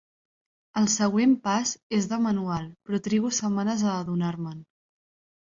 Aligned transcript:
El 0.79 0.87
següent 0.93 1.35
pas 1.47 1.73
és 1.97 2.07
de 2.13 2.19
manual, 2.23 2.65
però 2.89 3.01
trigo 3.09 3.33
setmanes 3.43 3.87
a 3.87 3.93
adonar-me'n. 4.01 4.59